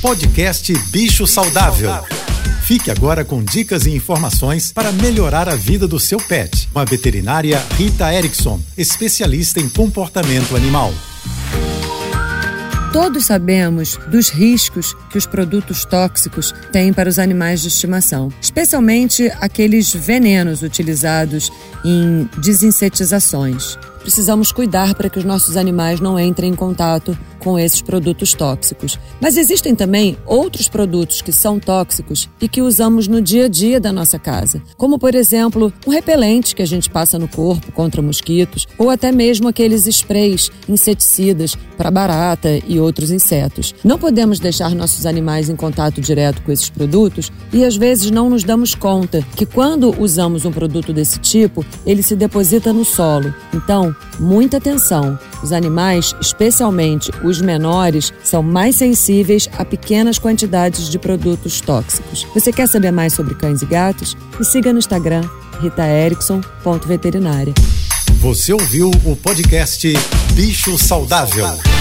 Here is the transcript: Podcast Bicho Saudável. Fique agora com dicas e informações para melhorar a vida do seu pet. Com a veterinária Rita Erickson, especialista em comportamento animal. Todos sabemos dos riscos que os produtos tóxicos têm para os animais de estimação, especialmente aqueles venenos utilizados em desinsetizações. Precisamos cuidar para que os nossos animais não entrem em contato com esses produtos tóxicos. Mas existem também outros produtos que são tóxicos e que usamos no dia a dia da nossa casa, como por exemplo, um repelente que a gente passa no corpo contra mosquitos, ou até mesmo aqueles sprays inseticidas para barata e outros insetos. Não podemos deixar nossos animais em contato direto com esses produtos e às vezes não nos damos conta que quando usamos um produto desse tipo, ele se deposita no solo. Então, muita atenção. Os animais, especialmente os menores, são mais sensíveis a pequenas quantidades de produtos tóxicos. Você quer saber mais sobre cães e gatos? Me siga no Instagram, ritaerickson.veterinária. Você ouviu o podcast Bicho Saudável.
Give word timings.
Podcast 0.00 0.72
Bicho 0.90 1.26
Saudável. 1.26 1.90
Fique 2.62 2.88
agora 2.88 3.24
com 3.24 3.42
dicas 3.42 3.84
e 3.84 3.90
informações 3.90 4.72
para 4.72 4.92
melhorar 4.92 5.48
a 5.48 5.56
vida 5.56 5.88
do 5.88 5.98
seu 5.98 6.18
pet. 6.18 6.68
Com 6.72 6.78
a 6.78 6.84
veterinária 6.84 7.60
Rita 7.76 8.12
Erickson, 8.14 8.60
especialista 8.76 9.58
em 9.58 9.68
comportamento 9.68 10.54
animal. 10.54 10.94
Todos 12.92 13.26
sabemos 13.26 13.98
dos 14.08 14.28
riscos 14.28 14.94
que 15.10 15.18
os 15.18 15.26
produtos 15.26 15.84
tóxicos 15.84 16.54
têm 16.70 16.92
para 16.92 17.08
os 17.08 17.18
animais 17.18 17.60
de 17.60 17.68
estimação, 17.68 18.32
especialmente 18.40 19.28
aqueles 19.40 19.92
venenos 19.92 20.62
utilizados 20.62 21.50
em 21.84 22.30
desinsetizações. 22.38 23.76
Precisamos 24.00 24.52
cuidar 24.52 24.94
para 24.94 25.10
que 25.10 25.18
os 25.18 25.24
nossos 25.24 25.56
animais 25.56 26.00
não 26.00 26.18
entrem 26.18 26.50
em 26.50 26.54
contato 26.54 27.16
com 27.38 27.58
esses 27.58 27.80
produtos 27.80 28.34
tóxicos. 28.34 28.98
Mas 29.20 29.36
existem 29.36 29.74
também 29.74 30.16
outros 30.26 30.68
produtos 30.68 31.22
que 31.22 31.32
são 31.32 31.58
tóxicos 31.58 32.28
e 32.40 32.48
que 32.48 32.62
usamos 32.62 33.06
no 33.08 33.20
dia 33.20 33.46
a 33.46 33.48
dia 33.48 33.80
da 33.80 33.92
nossa 33.92 34.18
casa, 34.18 34.62
como 34.76 34.98
por 34.98 35.14
exemplo, 35.14 35.72
um 35.86 35.90
repelente 35.90 36.54
que 36.54 36.62
a 36.62 36.66
gente 36.66 36.90
passa 36.90 37.18
no 37.18 37.28
corpo 37.28 37.72
contra 37.72 38.02
mosquitos, 38.02 38.66
ou 38.76 38.90
até 38.90 39.12
mesmo 39.12 39.48
aqueles 39.48 39.86
sprays 39.86 40.50
inseticidas 40.68 41.56
para 41.76 41.90
barata 41.90 42.58
e 42.66 42.78
outros 42.80 43.10
insetos. 43.10 43.74
Não 43.84 43.98
podemos 43.98 44.40
deixar 44.40 44.74
nossos 44.74 45.06
animais 45.06 45.48
em 45.48 45.56
contato 45.56 46.00
direto 46.00 46.42
com 46.42 46.52
esses 46.52 46.68
produtos 46.68 47.30
e 47.52 47.64
às 47.64 47.76
vezes 47.76 48.10
não 48.10 48.28
nos 48.28 48.44
damos 48.44 48.74
conta 48.74 49.24
que 49.36 49.46
quando 49.46 49.94
usamos 50.00 50.44
um 50.44 50.52
produto 50.52 50.92
desse 50.92 51.18
tipo, 51.18 51.64
ele 51.86 52.02
se 52.02 52.16
deposita 52.16 52.72
no 52.72 52.84
solo. 52.84 53.32
Então, 53.54 53.94
muita 54.18 54.56
atenção. 54.56 55.18
Os 55.42 55.52
animais, 55.52 56.14
especialmente 56.20 57.10
os 57.22 57.40
menores, 57.40 58.12
são 58.22 58.42
mais 58.42 58.76
sensíveis 58.76 59.48
a 59.56 59.64
pequenas 59.64 60.18
quantidades 60.18 60.88
de 60.88 60.98
produtos 60.98 61.60
tóxicos. 61.60 62.26
Você 62.34 62.52
quer 62.52 62.68
saber 62.68 62.90
mais 62.90 63.14
sobre 63.14 63.34
cães 63.34 63.62
e 63.62 63.66
gatos? 63.66 64.16
Me 64.38 64.44
siga 64.44 64.72
no 64.72 64.78
Instagram, 64.78 65.22
ritaerickson.veterinária. 65.60 67.54
Você 68.20 68.52
ouviu 68.52 68.90
o 69.04 69.14
podcast 69.14 69.92
Bicho 70.34 70.76
Saudável. 70.76 71.77